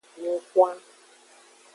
Lun 0.21 0.37
xwan. 0.49 0.77